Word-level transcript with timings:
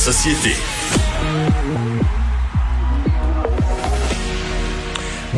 société. 0.00 0.56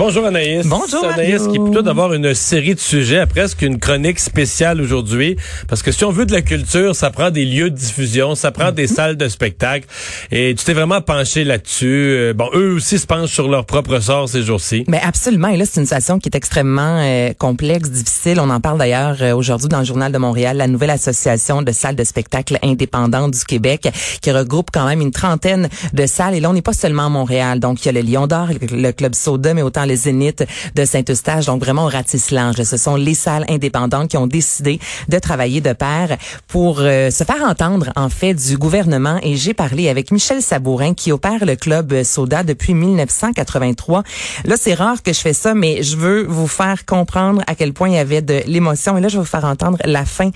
Bonjour 0.05 0.27
Anaïs. 0.27 0.67
Bonjour 0.67 1.05
Anaïs 1.05 1.47
qui 1.47 1.59
est 1.59 1.61
plutôt 1.61 1.81
d'avoir 1.81 2.13
une 2.13 2.35
série 2.35 2.75
de 2.75 2.81
sujets, 2.81 3.25
presque 3.25 3.63
une 3.63 3.79
chronique 3.79 4.19
spéciale 4.19 4.81
aujourd'hui, 4.81 5.37
parce 5.69 5.81
que 5.81 5.93
si 5.93 6.05
on 6.05 6.11
veut 6.11 6.27
de 6.27 6.33
la 6.33 6.43
culture, 6.43 6.97
ça 6.97 7.11
prend 7.11 7.31
des 7.31 7.45
lieux 7.45 7.71
de 7.71 7.77
diffusion, 7.77 8.35
ça 8.35 8.51
prend 8.51 8.73
des 8.73 8.89
salles 8.89 9.17
de 9.17 9.29
spectacle, 9.29 9.87
et 10.33 10.57
tu 10.59 10.65
t'es 10.65 10.73
vraiment 10.73 11.01
penché 11.03 11.45
là-dessus. 11.45 12.17
Euh, 12.19 12.35
bon, 12.35 12.49
eux 12.53 12.75
aussi 12.75 12.99
se 12.99 13.07
penchent 13.07 13.31
sur 13.31 13.49
leur 13.49 13.65
propre 13.65 14.01
sort 14.01 14.29
ces 14.29 14.43
jours-ci. 14.43 14.83
Mais 14.89 15.01
absolument, 15.01 15.47
et 15.47 15.57
là 15.57 15.67
c'est 15.67 15.79
une 15.79 15.87
situation 15.87 16.19
qui 16.19 16.31
est 16.31 16.37
extrêmement 16.37 16.99
euh, 16.99 17.33
complexe, 17.39 17.89
difficile. 17.89 18.41
On 18.41 18.51
en 18.51 18.61
parle 18.61 18.79
d'ailleurs 18.79 19.19
euh, 19.21 19.37
aujourd'hui 19.37 19.69
dans 19.69 19.79
le 19.79 19.85
journal 19.85 20.11
de 20.11 20.19
Montréal, 20.19 20.57
la 20.57 20.67
nouvelle 20.67 20.91
association 20.91 21.63
de 21.63 21.71
salles 21.71 21.95
de 21.95 22.03
spectacle 22.03 22.59
indépendantes 22.65 23.35
du 23.35 23.45
Québec, 23.45 23.89
qui 24.21 24.33
regroupe 24.33 24.71
quand 24.75 24.89
même 24.89 25.01
une 25.01 25.13
trentaine 25.13 25.69
de 25.93 26.07
salles. 26.07 26.35
Et 26.35 26.41
là, 26.41 26.51
on 26.51 26.55
n'est 26.55 26.61
pas 26.61 26.73
seulement 26.73 27.07
à 27.07 27.09
Montréal, 27.09 27.61
donc 27.61 27.85
il 27.85 27.87
y 27.87 27.89
a 27.91 27.93
le 27.93 28.01
Lion 28.01 28.27
d'Or, 28.27 28.49
le 28.73 28.91
Club 28.91 29.15
Soda, 29.15 29.55
mais 29.55 29.63
autant 29.63 29.92
les 29.93 29.97
Zénith 29.97 30.45
de 30.75 30.85
Saint-Eustache. 30.85 31.47
Donc 31.47 31.63
vraiment 31.63 31.85
au 31.85 31.89
ratisselange. 31.89 32.63
Ce 32.63 32.77
sont 32.77 32.97
les 32.97 33.15
salles 33.15 33.45
indépendantes 33.49 34.09
qui 34.09 34.17
ont 34.17 34.27
décidé 34.27 34.81
de 35.09 35.19
travailler 35.19 35.61
de 35.61 35.73
pair 35.73 36.17
pour 36.49 36.81
euh, 36.81 37.11
se 37.11 37.25
faire 37.25 37.43
entendre 37.47 37.93
en 37.95 38.09
fait 38.09 38.35
du 38.35 38.57
gouvernement. 38.57 39.19
Et 39.23 39.37
j'ai 39.37 39.55
parlé 39.55 39.89
avec 39.89 40.11
Michel 40.11 40.41
Sabourin 40.41 40.95
qui 40.95 41.13
opère 41.13 41.45
le 41.45 41.57
club 41.57 42.03
Soda 42.03 42.43
depuis 42.43 42.75
1983. 42.75 44.03
Là, 44.45 44.55
c'est 44.59 44.75
rare 44.75 45.03
que 45.03 45.13
je 45.13 45.21
fais 45.21 45.35
ça, 45.35 45.55
mais 45.55 45.83
je 45.83 45.97
veux 45.97 46.25
vous 46.27 46.49
faire 46.49 46.87
comprendre 46.87 47.43
à 47.47 47.55
quel 47.55 47.73
point 47.73 47.89
il 47.89 47.95
y 47.95 47.99
avait 47.99 48.23
de 48.23 48.41
l'émotion. 48.47 48.97
Et 48.97 49.01
là, 49.01 49.09
je 49.09 49.17
vais 49.19 49.23
vous 49.23 49.29
faire 49.29 49.45
entendre 49.45 49.79
la 49.85 50.07
fin 50.07 50.31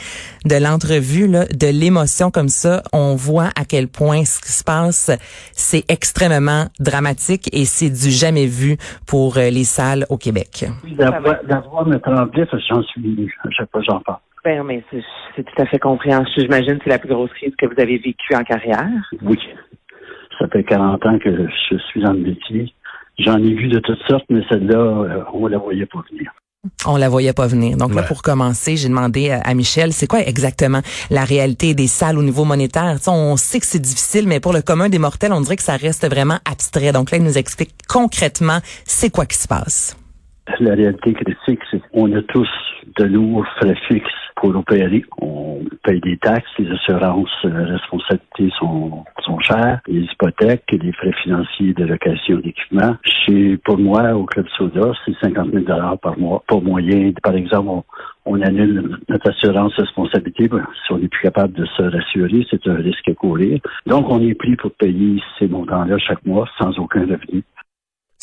de 0.45 0.57
l'entrevue, 0.57 1.29
de 1.29 1.67
l'émotion 1.67 2.31
comme 2.31 2.51
ça. 2.51 2.83
On 2.93 3.17
voit 3.17 3.51
à 3.57 3.65
quel 3.65 3.89
point 3.89 4.25
ce 4.25 4.39
qui 4.39 4.53
se 4.53 4.65
passe, 4.65 5.11
c'est 5.55 5.85
extrêmement 5.89 6.67
dramatique 6.79 7.49
et 7.53 7.65
c'est 7.65 7.91
du 7.91 8.11
jamais 8.11 8.47
vu 8.47 8.77
pour 9.07 9.36
euh, 9.37 9.51
les 9.51 9.65
salles 9.65 10.05
au 10.11 10.17
Québec. 10.17 10.65
D'avoir 10.85 11.87
me 11.87 11.99
trembler, 11.99 12.45
j'en 12.69 12.83
suis 12.83 13.03
venu. 13.03 13.35
À 13.45 13.51
chaque 13.51 13.71
fois, 13.71 13.83
j'en 13.83 14.01
parle. 14.01 14.19
Ben, 14.45 14.63
mais 14.63 14.83
c'est 15.35 15.43
tout 15.43 15.63
à 15.63 15.67
fait 15.67 15.79
compréhensible. 15.79 16.43
J'imagine 16.43 16.79
que 16.79 16.85
c'est 16.85 16.91
la 16.91 16.99
plus 16.99 17.09
grosse 17.09 17.33
crise 17.33 17.55
que 17.57 17.67
vous 17.67 17.81
avez 17.81 17.99
vécue 17.99 18.35
en 18.35 18.45
carrière. 18.45 18.89
Oui. 19.23 19.39
Ça 20.39 20.47
fait 20.49 20.63
40 20.63 21.05
ans 21.07 21.19
que 21.19 21.49
je 21.71 21.77
suis 21.79 22.03
dans 22.03 22.13
le 22.13 22.21
métier. 22.21 22.73
J'en 23.19 23.39
ai 23.39 23.55
vu 23.55 23.69
de 23.69 23.79
toutes 23.81 24.03
sortes, 24.09 24.27
mais 24.29 24.43
celle-là, 24.49 24.79
euh, 24.79 25.25
on 25.33 25.47
la 25.47 25.59
voyait 25.59 25.87
pas 25.87 26.01
venir. 26.11 26.31
On 26.87 26.97
la 26.97 27.09
voyait 27.09 27.33
pas 27.33 27.47
venir. 27.47 27.77
Donc 27.77 27.95
là, 27.95 28.03
pour 28.03 28.23
commencer, 28.23 28.77
j'ai 28.77 28.89
demandé 28.89 29.31
à, 29.31 29.55
Michel, 29.55 29.93
c'est 29.93 30.07
quoi 30.07 30.21
exactement 30.21 30.81
la 31.11 31.25
réalité 31.25 31.75
des 31.75 31.87
salles 31.87 32.19
au 32.19 32.23
niveau 32.23 32.45
monétaire? 32.45 32.99
on 33.07 33.37
sait 33.37 33.61
que 33.61 33.67
c'est 33.67 33.81
difficile, 33.81 34.27
mais 34.27 34.41
pour 34.41 34.53
le 34.53 34.63
commun 34.63 34.89
des 34.89 34.99
mortels, 34.99 35.33
on 35.33 35.41
dirait 35.41 35.57
que 35.57 35.63
ça 35.63 35.77
reste 35.77 36.09
vraiment 36.09 36.39
abstrait. 36.45 36.93
Donc 36.93 37.11
là, 37.11 37.19
il 37.19 37.25
nous 37.25 37.39
explique 37.39 37.75
concrètement 37.89 38.59
c'est 38.85 39.11
quoi 39.11 39.27
qui 39.27 39.37
se 39.37 39.49
passe. 39.49 39.97
La 40.61 40.75
réalité 40.75 41.13
critique, 41.13 41.61
c'est 41.71 41.81
qu'on 41.93 42.13
a 42.13 42.23
tous 42.23 42.49
de 42.99 43.05
lourds 43.05 43.47
frais 43.57 43.77
fixes 43.89 44.11
pour 44.37 44.55
opérer. 44.55 45.05
On 45.21 45.61
paye 45.83 46.01
des 46.01 46.17
taxes, 46.19 46.51
les 46.59 46.71
assurances, 46.71 47.29
euh, 47.45 47.65
responsabilités 47.65 48.51
sont, 48.59 49.05
sont 49.25 49.39
chères, 49.41 49.81
les 49.89 50.03
hypothèques, 50.03 50.65
les 50.71 50.93
frais 50.93 51.13
financiers 51.23 51.73
de 51.75 51.85
location 51.85 52.39
d'équipement. 52.39 52.97
Chez, 53.05 53.57
pour 53.65 53.79
moi, 53.79 54.15
au 54.15 54.25
Club 54.25 54.47
Soda, 54.57 54.93
c'est 55.05 55.15
50 55.23 55.53
000 55.53 55.65
par 56.03 56.19
mois. 56.19 56.43
Pour 56.47 56.63
moyen, 56.63 57.13
par 57.23 57.35
exemple, 57.35 57.87
on, 58.27 58.43
annule 58.43 58.99
notre 59.09 59.31
assurance 59.31 59.75
responsabilité. 59.77 60.49
Ben, 60.49 60.67
si 60.87 60.93
on 60.93 60.99
n'est 60.99 61.09
plus 61.09 61.23
capable 61.23 61.55
de 61.55 61.65
se 61.65 61.83
rassurer, 61.83 62.47
c'est 62.51 62.67
un 62.69 62.77
risque 62.77 63.09
à 63.09 63.15
courir. 63.15 63.61
Donc, 63.87 64.11
on 64.11 64.21
est 64.21 64.35
pris 64.35 64.57
pour 64.57 64.73
payer 64.73 65.21
ces 65.39 65.49
montants-là 65.49 65.97
chaque 65.99 66.25
mois 66.27 66.49
sans 66.59 66.79
aucun 66.79 67.03
revenu. 67.03 67.43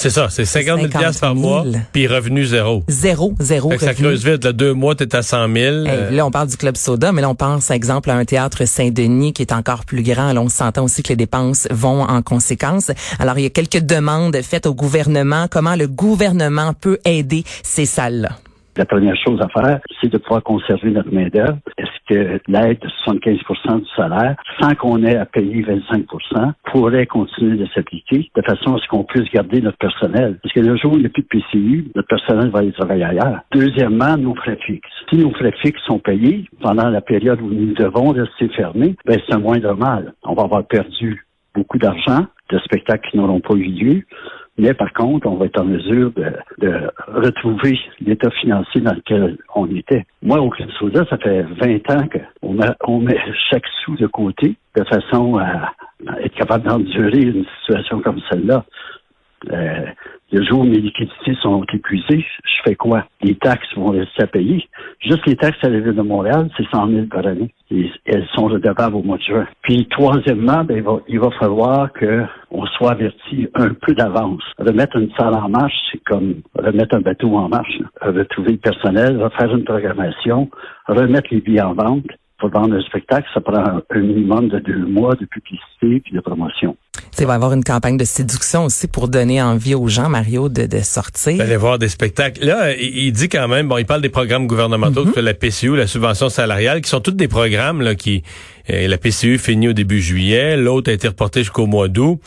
C'est 0.04 0.10
ça, 0.10 0.28
c'est 0.30 0.44
50 0.44 0.82
000 0.82 1.12
par 1.22 1.34
mois, 1.34 1.64
puis 1.94 2.08
revenu 2.08 2.44
zéro. 2.44 2.84
Zéro, 2.90 3.36
zéro. 3.40 3.72
Fait 3.72 3.78
ça 3.78 3.94
creuse 3.94 4.26
vite. 4.26 4.44
Là, 4.44 4.52
deux 4.52 4.74
mois, 4.74 4.96
t'es 4.96 5.16
à 5.16 5.22
100 5.22 5.48
000. 5.56 5.86
Là, 6.12 6.26
on 6.26 6.30
parle 6.30 6.50
du 6.50 6.58
Club 6.58 6.76
Soda, 6.76 7.14
mais 7.14 7.22
là, 7.22 7.30
on 7.30 7.36
pense, 7.36 7.68
par 7.68 7.76
exemple, 7.76 8.10
à 8.10 8.16
un 8.16 8.26
théâtre 8.26 8.66
Saint-Denis 8.66 9.32
qui 9.32 9.44
est 9.44 9.54
encore 9.54 9.86
plus 9.86 10.04
grand. 10.04 10.34
Là, 10.34 10.42
on 10.42 10.50
s'entend 10.50 10.84
aussi 10.84 11.04
que 11.04 11.08
les 11.08 11.16
dépenses 11.16 11.70
vont 11.72 12.02
en 12.02 12.22
conséquence. 12.22 12.92
Alors, 13.18 13.40
il 13.40 13.44
y 13.44 13.46
a 13.46 13.50
quelques 13.50 13.80
demandes 13.80 14.38
faites 14.42 14.66
au 14.66 14.74
gouvernement. 14.74 15.48
Comment 15.50 15.78
le 15.78 15.88
gouvernement 15.88 16.74
peut 16.74 16.98
aider 17.06 17.46
ces 17.64 17.86
salles-là? 17.86 18.38
La 18.76 18.86
première 18.86 19.16
chose 19.16 19.40
à 19.40 19.48
faire, 19.50 19.80
c'est 20.02 20.12
de 20.12 20.18
pouvoir 20.18 20.42
conserver 20.42 20.90
notre 20.90 21.14
main-d'œuvre. 21.14 21.60
Est-ce 21.78 21.92
que 22.08 22.42
l'aide 22.48 22.80
de 22.80 22.90
75% 23.06 23.82
du 23.82 23.90
salaire, 23.96 24.36
sans 24.60 24.74
qu'on 24.74 25.04
ait 25.04 25.16
à 25.16 25.26
payer 25.26 25.62
25% 25.62 26.54
pourrait 26.72 27.06
continuer 27.06 27.58
de 27.58 27.68
s'appliquer 27.68 28.32
de 28.36 28.42
façon 28.42 28.76
à 28.76 28.80
ce 28.80 28.88
qu'on 28.88 29.04
puisse 29.04 29.30
garder 29.32 29.62
notre 29.62 29.78
personnel? 29.78 30.40
Parce 30.42 30.54
que 30.54 30.60
le 30.60 30.76
jour 30.78 30.94
où 30.94 30.96
il 30.96 31.02
n'y 31.02 31.06
a 31.06 31.10
plus 31.10 31.22
de 31.22 31.28
PCU, 31.28 31.92
notre 31.96 32.08
personnel 32.08 32.50
va 32.50 32.60
aller 32.60 32.72
travailler 32.72 33.04
ailleurs. 33.04 33.42
Deuxièmement, 33.52 34.18
nos 34.18 34.34
frais 34.36 34.58
fixes. 34.66 34.90
Si 35.10 35.18
nos 35.18 35.32
frais 35.32 35.54
fixes 35.62 35.84
sont 35.86 36.00
payés 36.00 36.46
pendant 36.60 36.90
la 36.90 37.02
période 37.02 37.42
où 37.42 37.50
nous 37.50 37.74
devons 37.76 38.10
rester 38.12 38.50
fermés, 38.50 38.96
ben 39.06 39.20
c'est 39.28 39.36
un 39.36 39.40
moindre 39.40 39.76
mal. 39.76 40.14
On 40.24 40.34
va 40.34 40.44
avoir 40.44 40.66
perdu 40.66 41.28
beaucoup 41.54 41.78
d'argent 41.78 42.26
de 42.50 42.60
spectacles 42.60 43.10
qui 43.10 43.18
n'auront 43.18 43.40
pas 43.40 43.54
eu 43.54 43.64
lieu. 43.64 44.04
Mais 44.58 44.74
par 44.74 44.94
contre, 44.94 45.28
on 45.28 45.36
va 45.36 45.46
être 45.46 45.60
en 45.60 45.66
mesure 45.66 46.12
de, 46.12 46.72
retrouver 47.08 47.80
l'état 48.00 48.30
financier 48.32 48.82
dans 48.82 48.94
lequel 48.94 49.38
on 49.56 49.68
était. 49.76 50.06
Moi, 50.22 50.40
au 50.40 50.50
Club 50.50 50.70
Soda, 50.78 51.06
ça 51.10 51.18
fait 51.18 51.42
20 51.42 51.92
ans 51.92 52.08
qu'on 52.42 52.58
on 52.88 53.00
met 53.00 53.18
chaque 53.50 53.66
sou 53.84 53.96
de 53.96 54.08
côté 54.08 54.56
de 54.76 54.84
façon 54.84 55.38
à 55.38 55.74
être 56.22 56.36
capable 56.36 56.68
d'endurer 56.68 57.22
une 57.22 57.46
situation 57.62 58.02
comme 58.02 58.20
celle-là. 58.30 58.64
Euh, 59.52 59.86
le 60.34 60.44
jour 60.44 60.62
où 60.62 60.64
mes 60.64 60.80
liquidités 60.80 61.36
sont 61.42 61.64
épuisées, 61.72 62.26
je 62.44 62.64
fais 62.66 62.76
quoi? 62.76 63.06
Les 63.22 63.36
taxes 63.36 63.72
vont 63.76 63.92
rester 63.92 64.24
à 64.24 64.28
payer. 64.28 64.68
Juste 65.00 65.26
les 65.28 65.36
taxes 65.36 65.64
à 65.64 65.70
la 65.70 65.80
Ville 65.80 65.94
de 65.94 66.02
Montréal, 66.02 66.50
c'est 66.58 66.68
100 66.72 66.90
000 66.90 67.06
par 67.06 67.28
année. 67.28 67.54
Elles 67.70 68.28
sont 68.34 68.46
redevables 68.46 68.96
au 68.96 69.04
mois 69.04 69.18
de 69.18 69.24
juin. 69.24 69.48
Puis, 69.62 69.88
troisièmement, 69.92 70.64
ben, 70.64 70.78
il, 70.78 70.84
va, 70.84 71.00
il 71.08 71.20
va 71.20 71.30
falloir 71.40 71.92
qu'on 71.94 72.66
soit 72.78 72.92
averti 72.92 73.48
un 73.54 73.70
peu 73.70 73.94
d'avance. 73.94 74.42
Remettre 74.58 74.98
une 74.98 75.12
salle 75.18 75.36
en 75.36 75.50
marche, 75.50 75.76
c'est 75.92 76.04
comme 76.04 76.42
remettre 76.58 76.96
un 76.96 77.02
bateau 77.02 77.36
en 77.36 77.50
marche. 77.50 77.78
Retrouver 78.02 78.54
le 78.54 78.58
personnel, 78.58 79.22
refaire 79.22 79.56
une 79.56 79.64
programmation, 79.64 80.50
remettre 80.88 81.28
les 81.32 81.42
billets 81.42 81.62
en 81.62 81.74
vente 81.74 82.08
pour 82.38 82.50
vendre 82.50 82.76
un 82.76 82.82
spectacle, 82.82 83.28
ça 83.34 83.42
prend 83.42 83.64
un 83.64 84.00
minimum 84.00 84.50
de 84.50 84.60
deux 84.60 84.86
mois 84.86 85.16
de 85.16 85.26
publicité 85.26 86.02
puis 86.04 86.14
de 86.14 86.20
promotion. 86.20 86.76
Il 87.20 87.26
va 87.26 87.34
y 87.34 87.36
avoir 87.36 87.54
une 87.54 87.64
campagne 87.64 87.96
de 87.96 88.04
séduction 88.04 88.66
aussi 88.66 88.88
pour 88.88 89.08
donner 89.08 89.42
envie 89.42 89.76
aux 89.76 89.88
gens, 89.88 90.10
Mario, 90.10 90.50
de, 90.50 90.66
de 90.66 90.80
sortir. 90.80 91.38
D'aller 91.38 91.58
voir 91.58 91.80
des 91.80 91.88
spectacles. 91.88 92.44
Là, 92.46 92.76
il, 92.76 93.14
dit 93.14 93.30
quand 93.30 93.48
même, 93.48 93.68
bon, 93.68 93.78
il 93.78 93.86
parle 93.86 94.02
des 94.02 94.10
programmes 94.10 94.48
gouvernementaux, 94.48 95.06
mm 95.06 95.14
la 95.16 95.34
PCU, 95.34 95.76
la 95.78 95.88
subvention 95.88 96.28
salariale, 96.28 96.82
qui 96.82 96.90
sont 96.90 97.00
tous 97.00 97.12
des 97.12 97.28
programmes 97.28 97.82
là, 97.82 97.96
qui... 97.96 98.24
Euh, 98.70 98.88
la 98.88 98.98
PCU 98.98 99.38
finit 99.38 99.70
au 99.70 99.74
début 99.74 100.02
juillet, 100.02 100.58
l'autre 100.58 100.90
a 100.90 100.94
été 100.94 101.08
reporté 101.08 101.42
jusqu'au 101.42 101.66
mois 101.66 101.88
d'août. 101.88 102.20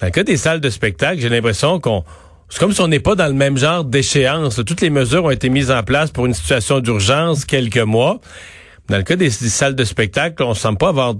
Dans 0.00 0.06
le 0.06 0.12
cas 0.12 0.22
des 0.22 0.36
salles 0.36 0.60
de 0.60 0.70
spectacle, 0.70 1.20
j'ai 1.20 1.28
l'impression 1.28 1.80
qu'on 1.80 2.04
c'est 2.48 2.60
comme 2.60 2.72
si 2.72 2.80
on 2.80 2.88
n'est 2.88 3.00
pas 3.00 3.14
dans 3.14 3.26
le 3.26 3.34
même 3.34 3.58
genre 3.58 3.84
d'échéance. 3.84 4.60
Toutes 4.64 4.80
les 4.80 4.90
mesures 4.90 5.24
ont 5.24 5.30
été 5.30 5.50
mises 5.50 5.70
en 5.70 5.82
place 5.82 6.10
pour 6.10 6.24
une 6.24 6.32
situation 6.32 6.80
d'urgence 6.80 7.44
quelques 7.44 7.76
mois. 7.76 8.20
Dans 8.88 8.96
le 8.96 9.02
cas 9.02 9.16
des, 9.16 9.30
salles 9.30 9.74
de 9.74 9.84
spectacle, 9.84 10.42
on 10.42 10.50
ne 10.50 10.54
semble 10.54 10.78
pas 10.78 10.88
avoir 10.88 11.14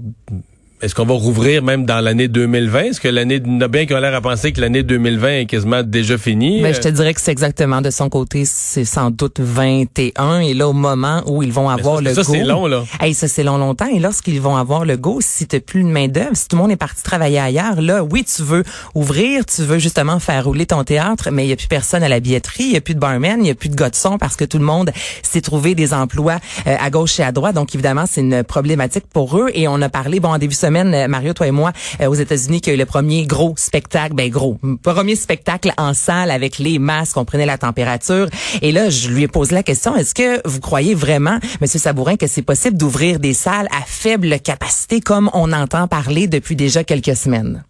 est-ce 0.81 0.95
qu'on 0.95 1.05
va 1.05 1.13
rouvrir 1.13 1.61
même 1.61 1.85
dans 1.85 1.99
l'année 1.99 2.29
2020? 2.29 2.79
Est-ce 2.83 3.01
que 3.01 3.09
l'année, 3.09 3.41
il 3.45 3.59
y 3.59 3.63
a 3.63 3.67
bien 3.67 3.85
qui 3.85 3.93
ont 3.93 3.99
l'air 3.99 4.15
à 4.15 4.21
penser 4.21 4.53
que 4.53 4.61
l'année 4.61 4.81
2020 4.81 5.27
est 5.39 5.45
quasiment 5.45 5.83
déjà 5.83 6.17
finie? 6.17 6.61
Ben, 6.61 6.73
je 6.73 6.79
te 6.79 6.87
dirais 6.87 7.13
que 7.13 7.19
c'est 7.19 7.33
exactement 7.33 7.81
de 7.81 7.89
son 7.89 8.07
côté, 8.07 8.45
c'est 8.45 8.85
sans 8.85 9.11
doute 9.11 9.41
21. 9.41 10.39
Et 10.39 10.53
là, 10.53 10.69
au 10.69 10.73
moment 10.73 11.21
où 11.25 11.43
ils 11.43 11.51
vont 11.51 11.69
avoir 11.69 12.01
le 12.01 12.13
ça, 12.13 12.21
go. 12.21 12.23
Ça, 12.23 12.31
c'est 12.31 12.45
long, 12.45 12.65
là. 12.65 12.85
Hey, 13.01 13.13
ça, 13.13 13.27
c'est 13.27 13.43
long, 13.43 13.57
longtemps. 13.57 13.87
Et 13.93 13.99
lorsqu'ils 13.99 14.39
vont 14.39 14.55
avoir 14.55 14.85
le 14.85 14.95
go, 14.95 15.19
si 15.21 15.47
t'as 15.47 15.59
plus 15.59 15.83
de 15.83 15.89
main-d'œuvre, 15.89 16.31
si 16.35 16.47
tout 16.47 16.55
le 16.55 16.61
monde 16.61 16.71
est 16.71 16.77
parti 16.77 17.03
travailler 17.03 17.39
ailleurs, 17.39 17.81
là, 17.81 18.01
oui, 18.01 18.23
tu 18.23 18.41
veux 18.41 18.63
ouvrir, 18.95 19.45
tu 19.45 19.63
veux 19.63 19.79
justement 19.79 20.19
faire 20.19 20.45
rouler 20.45 20.65
ton 20.65 20.85
théâtre, 20.85 21.29
mais 21.29 21.43
il 21.43 21.47
n'y 21.47 21.53
a 21.53 21.57
plus 21.57 21.67
personne 21.67 22.03
à 22.03 22.09
la 22.09 22.21
billetterie, 22.21 22.63
il 22.63 22.71
n'y 22.71 22.77
a 22.77 22.81
plus 22.81 22.95
de 22.95 22.99
barman, 22.99 23.35
il 23.39 23.43
n'y 23.43 23.51
a 23.51 23.55
plus 23.55 23.69
de 23.69 23.75
gars 23.75 23.89
de 23.89 23.95
son 23.95 24.17
parce 24.17 24.37
que 24.37 24.45
tout 24.45 24.59
le 24.59 24.65
monde 24.65 24.91
s'est 25.23 25.41
trouvé 25.41 25.75
des 25.75 25.93
emplois 25.93 26.39
euh, 26.67 26.77
à 26.79 26.89
gauche 26.89 27.19
et 27.19 27.23
à 27.23 27.33
droite. 27.33 27.55
Donc, 27.55 27.75
évidemment, 27.75 28.05
c'est 28.09 28.21
une 28.21 28.45
problématique 28.45 29.07
pour 29.11 29.37
eux. 29.37 29.49
Et 29.53 29.67
on 29.67 29.81
a 29.81 29.89
parlé, 29.89 30.21
bon, 30.21 30.29
en 30.29 30.37
début 30.37 30.55
de 30.55 30.59
euh, 30.77 31.07
Mario, 31.07 31.33
toi 31.33 31.47
et 31.47 31.51
moi, 31.51 31.71
euh, 32.01 32.07
aux 32.07 32.13
États-Unis, 32.13 32.61
qui 32.61 32.69
a 32.69 32.73
eu 32.73 32.77
le 32.77 32.85
premier 32.85 33.25
gros 33.25 33.53
spectacle, 33.57 34.15
ben 34.15 34.29
gros, 34.29 34.57
premier 34.83 35.15
spectacle 35.15 35.71
en 35.77 35.93
salle 35.93 36.31
avec 36.31 36.59
les 36.59 36.79
masques, 36.79 37.17
on 37.17 37.25
prenait 37.25 37.45
la 37.45 37.57
température. 37.57 38.27
Et 38.61 38.71
là, 38.71 38.89
je 38.89 39.09
lui 39.09 39.23
ai 39.23 39.27
posé 39.27 39.55
la 39.55 39.63
question, 39.63 39.95
est-ce 39.95 40.13
que 40.13 40.47
vous 40.47 40.59
croyez 40.59 40.95
vraiment, 40.95 41.39
Monsieur 41.61 41.79
Sabourin, 41.79 42.15
que 42.15 42.27
c'est 42.27 42.45
possible 42.45 42.77
d'ouvrir 42.77 43.19
des 43.19 43.33
salles 43.33 43.67
à 43.71 43.81
faible 43.85 44.39
capacité 44.39 45.01
comme 45.01 45.29
on 45.33 45.51
entend 45.51 45.87
parler 45.87 46.27
depuis 46.27 46.55
déjà 46.55 46.83
quelques 46.83 47.15
semaines? 47.15 47.63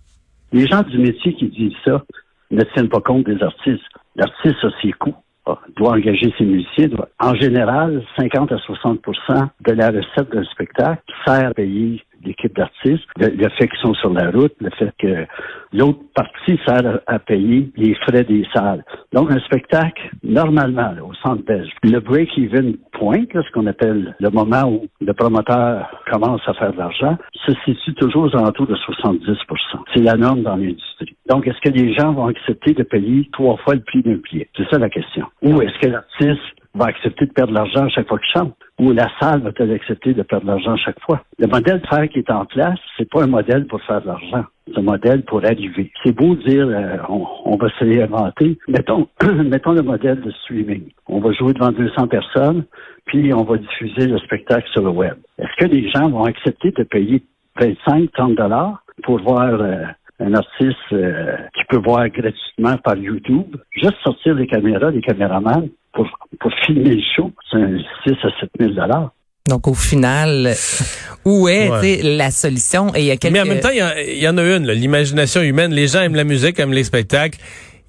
Les 0.51 0.68
gens 0.68 0.81
du 0.84 0.98
métier 0.98 1.34
qui 1.36 1.48
disent 1.50 1.78
ça 1.86 2.04
ne 2.51 2.63
tiennent 2.74 2.90
pas 2.90 3.01
compte 3.01 3.25
des 3.25 3.42
artistes. 3.44 3.84
L'artiste 4.16 4.63
a 4.63 4.69
ses 4.81 4.92
coûts 4.94 5.16
doit 5.75 5.94
engager 5.94 6.34
ses 6.38 6.46
musiciens. 6.46 6.90
en 7.19 7.36
général, 7.36 8.04
50 8.18 8.51
à 8.51 8.56
60% 8.56 9.50
de 9.66 9.72
la 9.72 9.88
recette 9.90 10.31
d'un 10.34 10.44
spectacle 10.46 11.01
sert 11.25 11.50
à 11.50 11.54
payer 11.54 12.04
l'équipe 12.24 12.56
d'artistes, 12.56 13.06
le, 13.18 13.50
fait 13.57 13.68
qu'ils 13.68 13.80
sont 13.81 13.94
sur 13.95 14.12
la 14.12 14.31
route, 14.31 14.54
le 14.60 14.69
fait 14.71 14.92
que 15.00 15.25
l'autre 15.74 16.00
partie 16.16 16.60
sert 16.66 17.00
à, 17.07 17.19
payer 17.19 17.71
les 17.75 17.95
frais 17.95 18.24
des 18.24 18.45
salles. 18.54 18.83
Donc, 19.13 19.31
un 19.31 19.39
spectacle, 19.39 20.10
normalement, 20.24 20.94
au 21.04 21.13
centre 21.16 21.44
belge, 21.44 21.69
le 21.83 22.00
break-even 22.00 22.77
point, 22.94 23.25
ce 23.33 23.51
qu'on 23.51 23.68
appelle 23.68 24.16
le 24.19 24.30
moment 24.30 24.69
où 24.69 24.88
le 25.01 25.13
promoteur 25.13 25.89
commence 26.12 26.42
à 26.48 26.54
faire 26.54 26.74
de 26.74 26.77
l'argent, 26.77 27.18
se 27.45 27.51
situe 27.66 27.94
toujours 27.95 28.24
aux 28.24 28.38
alentours 28.38 28.68
de 28.68 28.75
70% 28.75 29.56
C'est 29.94 30.01
la 30.01 30.15
norme 30.15 30.44
dans 30.44 30.56
l'industrie. 30.56 31.15
Donc, 31.30 31.48
est-ce 31.48 31.60
que 31.62 31.69
les 31.69 31.94
gens 31.94 32.13
vont 32.13 32.27
accepter 32.27 32.74
de 32.74 32.83
payer 32.83 33.30
trois 33.31 33.57
fois 33.57 33.75
le 33.75 33.81
prix 33.81 34.01
d'un 34.01 34.19
billet? 34.31 34.50
C'est 34.57 34.68
ça 34.69 34.80
la 34.80 34.89
question. 34.89 35.25
Ou 35.42 35.62
est-ce 35.62 35.80
que 35.80 35.88
l'artiste 35.88 36.58
va 36.79 36.85
accepter 36.87 37.25
de 37.25 37.31
perdre 37.31 37.51
de 37.51 37.57
l'argent 37.57 37.85
à 37.85 37.89
chaque 37.89 38.07
fois 38.07 38.17
qu'il 38.17 38.31
chante? 38.33 38.55
Ou 38.79 38.91
la 38.91 39.07
salle 39.19 39.41
va-t-elle 39.41 39.71
accepter 39.71 40.13
de 40.13 40.23
perdre 40.23 40.45
de 40.45 40.51
l'argent 40.51 40.73
à 40.73 40.77
chaque 40.77 40.99
fois? 41.01 41.21
Le 41.37 41.47
modèle 41.47 41.81
de 41.81 41.87
faire 41.87 42.09
qui 42.09 42.19
est 42.19 42.31
en 42.31 42.45
place, 42.45 42.79
c'est 42.97 43.09
pas 43.09 43.23
un 43.23 43.27
modèle 43.27 43.67
pour 43.67 43.81
faire 43.83 44.01
de 44.01 44.07
l'argent. 44.07 44.45
C'est 44.67 44.79
un 44.79 44.83
modèle 44.83 45.23
pour 45.23 45.43
arriver. 45.43 45.91
C'est 46.03 46.15
beau 46.15 46.35
dire 46.35 46.67
euh, 46.67 46.97
on, 47.09 47.57
va 47.57 47.69
se 47.69 47.83
réinventer. 47.83 48.57
Mettons, 48.67 49.07
mettons 49.45 49.73
le 49.73 49.81
modèle 49.81 50.21
de 50.21 50.31
streaming. 50.31 50.89
On 51.07 51.19
va 51.19 51.31
jouer 51.33 51.53
devant 51.53 51.71
200 51.71 52.07
personnes, 52.07 52.65
puis 53.05 53.33
on 53.33 53.43
va 53.43 53.57
diffuser 53.57 54.07
le 54.07 54.17
spectacle 54.19 54.67
sur 54.71 54.83
le 54.83 54.91
web. 54.91 55.15
Est-ce 55.37 55.65
que 55.65 55.71
les 55.71 55.89
gens 55.89 56.09
vont 56.09 56.23
accepter 56.23 56.71
de 56.71 56.83
payer 56.83 57.23
25, 57.59 58.11
30 58.13 58.35
dollars 58.35 58.83
pour 59.03 59.21
voir 59.21 59.61
euh, 59.61 59.83
un 60.19 60.33
artiste 60.33 60.77
euh, 60.93 61.35
qui 61.55 61.63
peut 61.69 61.81
voir 61.83 62.07
gratuitement 62.09 62.77
par 62.83 62.95
YouTube, 62.97 63.55
juste 63.71 63.95
sortir 64.03 64.35
les 64.35 64.47
caméras, 64.47 64.91
les 64.91 65.01
caméramans, 65.01 65.69
pour, 65.94 66.07
pour 66.39 66.51
filmer 66.65 66.95
le 66.95 67.01
show, 67.15 67.31
c'est 67.51 67.57
un 67.57 67.77
6 68.06 68.13
à 68.24 68.39
7 68.39 68.50
000 68.59 68.74
donc 69.50 69.68
au 69.68 69.74
final, 69.74 70.53
où 71.25 71.50
est 71.50 72.03
la 72.03 72.30
solution? 72.30 72.94
Et 72.95 73.00
il 73.00 73.06
y 73.06 73.12
a 73.12 73.18
quelques... 73.18 73.33
Mais 73.33 73.41
en 73.41 73.45
même 73.45 73.59
temps, 73.59 73.71
il 73.71 74.19
y, 74.19 74.27
en 74.27 74.38
a 74.38 74.44
une, 74.44 74.69
l'imagination 74.71 75.41
humaine. 75.41 75.74
Les 75.74 75.88
gens 75.88 76.01
aiment 76.01 76.15
la 76.15 76.24
musique, 76.24 76.59
aiment 76.59 76.71
les 76.71 76.83
spectacles. 76.83 77.39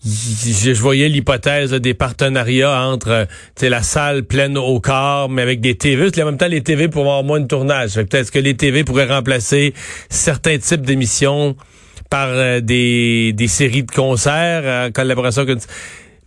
Je, 0.03 0.73
voyais 0.81 1.11
l'hypothèse 1.11 1.73
des 1.73 1.93
partenariats 1.93 2.89
entre 2.89 3.27
la 3.61 3.83
salle 3.83 4.23
pleine 4.23 4.57
au 4.57 4.81
corps, 4.81 5.29
mais 5.29 5.43
avec 5.43 5.61
des 5.61 5.75
TV. 5.75 6.09
En 6.23 6.25
même 6.25 6.39
temps, 6.39 6.49
les 6.49 6.63
TV 6.63 6.89
pourraient 6.89 7.09
avoir 7.09 7.25
moins 7.25 7.41
de 7.41 7.47
tournage. 7.47 7.97
Peut-être 7.97 8.31
que 8.31 8.39
les 8.39 8.57
TV 8.57 8.83
pourraient 8.83 9.13
remplacer 9.13 9.75
certains 10.09 10.57
types 10.57 10.81
d'émissions 10.81 11.55
par 12.09 12.29
euh, 12.31 12.61
des, 12.61 13.35
des 13.35 13.49
séries 13.49 13.85
de 13.85 13.91
concerts 13.91 14.89
en 14.89 14.91
collaboration 14.91 15.43
avec 15.43 15.59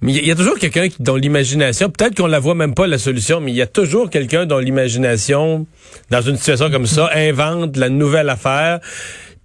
mais 0.04 0.12
il 0.12 0.28
y, 0.28 0.32
a 0.32 0.36
toujours 0.36 0.60
quelqu'un 0.60 0.88
dont 1.00 1.16
l'imagination, 1.16 1.90
peut-être 1.90 2.18
qu'on 2.18 2.28
la 2.28 2.40
voit 2.40 2.56
même 2.56 2.74
pas 2.74 2.88
la 2.88 2.98
solution, 2.98 3.40
mais 3.40 3.52
il 3.52 3.56
y 3.56 3.62
a 3.62 3.68
toujours 3.68 4.10
quelqu'un 4.10 4.46
dont 4.46 4.60
l'imagination, 4.60 5.66
dans 6.10 6.22
une 6.22 6.36
situation 6.36 6.70
comme 6.70 6.88
ça, 6.88 7.10
invente 7.16 7.78
la 7.78 7.88
nouvelle 7.88 8.30
affaire. 8.30 8.82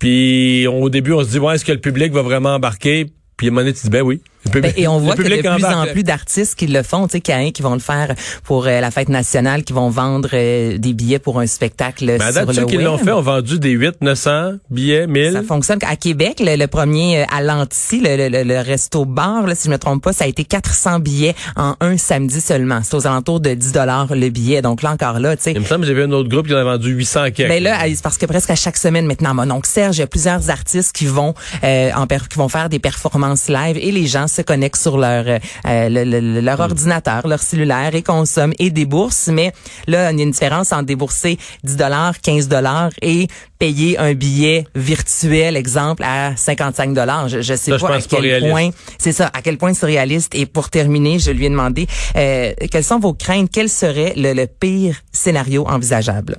Puis 0.00 0.66
au 0.66 0.90
début, 0.90 1.12
on 1.12 1.22
se 1.22 1.30
dit, 1.30 1.38
ouais, 1.38 1.54
est-ce 1.54 1.64
que 1.64 1.70
le 1.70 1.80
public 1.80 2.12
va 2.12 2.22
vraiment 2.22 2.56
embarquer? 2.56 3.06
Puis 3.36 3.46
à 3.46 3.50
un 3.50 3.52
moment 3.52 3.60
donné, 3.60 3.72
tu 3.72 3.84
dis, 3.84 3.90
ben 3.90 4.02
oui. 4.02 4.20
Ben, 4.52 4.72
et 4.76 4.88
on 4.88 4.98
voit 4.98 5.14
que 5.14 5.22
de 5.22 5.40
plus 5.40 5.64
en 5.64 5.86
plus 5.86 6.04
d'artistes 6.04 6.54
qui 6.54 6.66
le 6.66 6.82
font, 6.82 7.06
tu 7.06 7.12
sais, 7.12 7.20
qu'il 7.20 7.52
qui 7.52 7.62
vont 7.62 7.74
le 7.74 7.80
faire 7.80 8.14
pour 8.44 8.66
euh, 8.66 8.80
la 8.80 8.90
fête 8.90 9.08
nationale, 9.08 9.64
qui 9.64 9.72
vont 9.72 9.90
vendre 9.90 10.30
euh, 10.32 10.78
des 10.78 10.92
billets 10.94 11.18
pour 11.18 11.38
un 11.40 11.46
spectacle 11.46 12.06
ben, 12.18 12.32
sur 12.32 12.46
le 12.46 12.52
ceux 12.52 12.66
qui 12.66 12.76
l'ont 12.76 12.98
fait 12.98 13.12
ont 13.12 13.20
vendu 13.20 13.58
des 13.58 13.70
8, 13.70 13.96
900 14.00 14.52
billets, 14.70 15.06
1000. 15.06 15.32
Ça 15.32 15.42
fonctionne. 15.42 15.78
À 15.86 15.96
Québec, 15.96 16.40
le, 16.40 16.66
premier 16.66 17.22
euh, 17.22 17.24
à 17.34 17.42
l'Anti, 17.42 18.00
le, 18.00 18.28
le, 18.28 18.42
le, 18.42 18.60
resto 18.60 19.04
bar, 19.04 19.46
là, 19.46 19.54
si 19.54 19.66
je 19.66 19.70
me 19.70 19.78
trompe 19.78 20.02
pas, 20.02 20.12
ça 20.12 20.24
a 20.24 20.26
été 20.26 20.44
400 20.44 21.00
billets 21.00 21.34
en 21.56 21.74
un 21.80 21.96
samedi 21.96 22.40
seulement. 22.40 22.80
C'est 22.82 22.94
aux 22.94 23.06
alentours 23.06 23.40
de 23.40 23.54
10 23.54 23.72
dollars 23.72 24.14
le 24.14 24.28
billet. 24.30 24.62
Donc 24.62 24.82
là 24.82 24.92
encore 24.92 25.18
là, 25.18 25.36
tu 25.36 25.44
sais. 25.44 25.52
Il 25.52 25.60
me 25.60 25.66
semble 25.66 25.86
que 25.86 25.92
vu 25.92 26.02
un 26.02 26.12
autre 26.12 26.28
groupe 26.28 26.46
qui 26.46 26.54
en 26.54 26.58
a 26.58 26.64
vendu 26.64 26.90
800 26.90 27.30
quelques. 27.34 27.48
Ben 27.48 27.62
là, 27.62 27.78
c'est 27.88 28.02
parce 28.02 28.18
que 28.18 28.26
presque 28.26 28.50
à 28.50 28.56
chaque 28.56 28.76
semaine 28.76 29.06
maintenant, 29.06 29.34
donc 29.46 29.66
Serge, 29.66 29.96
il 29.96 30.00
y 30.00 30.04
a 30.04 30.06
plusieurs 30.06 30.50
artistes 30.50 30.94
qui 30.94 31.06
vont 31.06 31.34
euh, 31.64 31.90
en 31.94 32.06
qui 32.06 32.38
vont 32.38 32.48
faire 32.48 32.68
des 32.68 32.78
performances 32.78 33.48
live 33.48 33.76
et 33.80 33.92
les 33.92 34.06
gens 34.06 34.27
se 34.28 34.42
connectent 34.42 34.80
sur 34.80 34.96
leur 34.96 35.08
leur, 35.08 35.40
euh, 35.66 36.40
leur 36.40 36.58
hmm. 36.58 36.62
ordinateur, 36.62 37.26
leur 37.26 37.40
cellulaire 37.40 37.94
et 37.94 38.02
consomment 38.02 38.54
et 38.58 38.70
déboursent. 38.70 39.28
Mais 39.28 39.52
là, 39.86 40.10
il 40.12 40.18
y 40.18 40.20
a 40.20 40.24
une 40.24 40.30
différence 40.30 40.72
entre 40.72 40.84
débourser 40.84 41.38
10 41.64 41.76
dollars, 41.76 42.20
15 42.20 42.48
dollars 42.48 42.90
et 43.02 43.28
payer 43.58 43.98
un 43.98 44.14
billet 44.14 44.66
virtuel, 44.74 45.56
exemple, 45.56 46.02
à 46.04 46.36
55 46.36 46.94
dollars. 46.94 47.28
Je, 47.28 47.40
je 47.40 47.54
sais 47.54 47.76
pas 47.76 47.94
à 47.94 48.00
quel 48.00 48.50
point 48.50 48.70
c'est 48.98 49.12
ça, 49.12 49.30
à 49.32 49.42
quel 49.42 49.58
point 49.58 49.74
c'est 49.74 49.86
réaliste. 49.86 50.34
Et 50.34 50.46
pour 50.46 50.70
terminer, 50.70 51.18
je 51.18 51.30
lui 51.30 51.46
ai 51.46 51.50
demandé 51.50 51.86
euh, 52.16 52.52
quelles 52.70 52.84
sont 52.84 52.98
vos 52.98 53.14
craintes, 53.14 53.50
quel 53.52 53.68
serait 53.68 54.14
le 54.16 54.46
pire 54.46 54.96
scénario 55.12 55.66
envisageable? 55.66 56.36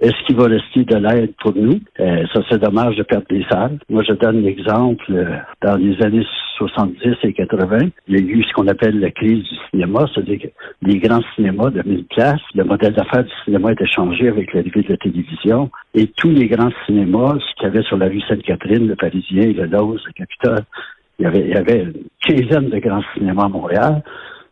Est-ce 0.00 0.14
qu'il 0.26 0.36
va 0.36 0.44
rester 0.44 0.84
de 0.84 0.96
l'aide 0.96 1.34
pour 1.42 1.56
nous? 1.56 1.80
Euh, 1.98 2.24
ça, 2.32 2.40
c'est 2.48 2.62
dommage 2.62 2.94
de 2.94 3.02
perdre 3.02 3.26
des 3.28 3.44
salles. 3.50 3.78
Moi, 3.90 4.04
je 4.06 4.12
donne 4.12 4.42
l'exemple. 4.42 5.04
Euh, 5.10 5.38
dans 5.60 5.74
les 5.74 6.00
années 6.04 6.24
70 6.56 7.16
et 7.24 7.32
80, 7.32 7.88
il 8.06 8.14
y 8.14 8.18
a 8.18 8.20
eu 8.20 8.44
ce 8.44 8.52
qu'on 8.52 8.68
appelle 8.68 9.00
la 9.00 9.10
crise 9.10 9.42
du 9.42 9.56
cinéma, 9.70 10.06
c'est-à-dire 10.14 10.38
que 10.40 10.48
les 10.82 10.98
grands 10.98 11.22
cinémas 11.34 11.70
de 11.70 11.82
1000 11.84 12.04
places, 12.04 12.40
le 12.54 12.62
modèle 12.62 12.94
d'affaires 12.94 13.24
du 13.24 13.32
cinéma 13.44 13.72
était 13.72 13.88
changé 13.88 14.28
avec 14.28 14.54
l'arrivée 14.54 14.82
de 14.82 14.90
la 14.90 14.96
télévision. 14.98 15.68
Et 15.94 16.06
tous 16.16 16.30
les 16.30 16.46
grands 16.46 16.70
cinémas, 16.86 17.34
ce 17.40 17.54
qu'il 17.56 17.64
y 17.64 17.66
avait 17.66 17.82
sur 17.82 17.96
la 17.96 18.06
rue 18.06 18.20
Sainte-Catherine, 18.20 18.86
le 18.86 18.94
Parisien, 18.94 19.52
le 19.52 19.66
Lose, 19.66 20.04
le 20.06 20.12
Capitole, 20.12 20.64
il 21.18 21.24
y 21.24 21.26
avait, 21.26 21.40
il 21.40 21.48
y 21.48 21.56
avait 21.56 21.82
une 21.82 21.94
quinzaine 22.24 22.70
de 22.70 22.78
grands 22.78 23.02
cinémas 23.14 23.46
à 23.46 23.48
Montréal. 23.48 24.04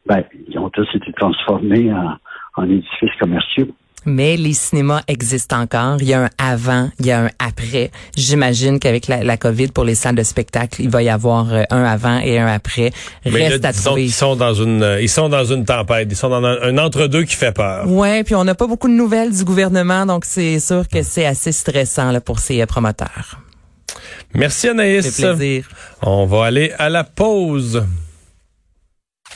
Ben, 0.07 0.25
ils 0.49 0.59
ont 0.59 0.71
tous 0.71 0.89
été 0.93 1.13
transformés 1.13 1.93
en, 1.93 2.17
en 2.57 2.69
édifices 2.69 3.15
commerciaux 3.21 3.69
mais 4.07 4.37
les 4.37 4.55
cinémas 4.55 5.03
existent 5.09 5.61
encore. 5.61 5.97
Il 6.01 6.07
y 6.07 6.15
a 6.15 6.25
un 6.25 6.31
avant, 6.39 6.89
il 7.01 7.07
y 7.07 7.11
a 7.11 7.25
un 7.25 7.31
après. 7.39 7.91
J'imagine 8.17 8.79
qu'avec 8.79 9.09
la, 9.09 9.23
la, 9.23 9.37
COVID 9.37 9.69
pour 9.69 9.85
les 9.85 9.95
salles 9.95 10.15
de 10.15 10.23
spectacle, 10.23 10.81
il 10.81 10.89
va 10.89 11.03
y 11.03 11.09
avoir 11.09 11.53
euh, 11.53 11.65
un 11.71 11.85
avant 11.85 12.19
et 12.21 12.39
un 12.39 12.47
après. 12.47 12.93
Mais 13.25 13.49
Reste 13.49 13.65
à 13.65 13.73
trouver. 13.73 14.05
Ils 14.05 14.13
sont 14.13 14.37
dans 14.37 14.55
une, 14.55 14.83
euh, 14.83 15.03
ils 15.03 15.09
sont 15.09 15.29
dans 15.29 15.45
une 15.45 15.65
tempête. 15.65 16.09
Ils 16.11 16.17
sont 16.17 16.31
dans 16.31 16.45
un, 16.45 16.79
entre-deux 16.79 17.25
qui 17.25 17.35
fait 17.35 17.53
peur. 17.53 17.91
Ouais, 17.91 18.25
puis 18.25 18.35
on 18.35 18.45
n'a 18.45 18.55
pas 18.55 18.67
beaucoup 18.67 18.89
de 18.89 18.95
nouvelles 18.95 19.37
du 19.37 19.45
gouvernement, 19.45 20.07
donc 20.07 20.25
c'est 20.25 20.61
sûr 20.61 20.87
que 20.89 21.03
c'est 21.03 21.27
assez 21.27 21.53
stressant 21.53 22.13
là, 22.13 22.21
pour 22.21 22.39
ces 22.39 22.63
euh, 22.63 22.67
promoteurs. 22.67 23.41
Merci 24.35 24.69
Anaïs. 24.69 25.09
C'est 25.11 25.35
plaisir. 25.35 25.69
On 26.03 26.27
va 26.27 26.45
aller 26.45 26.73
à 26.79 26.89
la 26.89 27.05
pause. 27.05 27.85